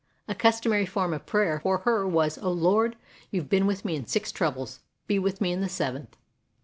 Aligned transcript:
A 0.27 0.33
customary 0.33 0.87
form 0.87 1.13
of 1.13 1.27
prayer 1.27 1.59
for 1.59 1.77
her 1.85 2.07
was, 2.07 2.39
"O 2.39 2.51
Lord, 2.51 2.95
you've 3.29 3.49
been 3.49 3.67
with 3.67 3.85
me 3.85 3.95
in 3.95 4.07
six 4.07 4.31
troubles; 4.31 4.79
be 5.05 5.19
with 5.19 5.39
me 5.39 5.51
in 5.51 5.61
the 5.61 5.69
seventh." 5.69 6.17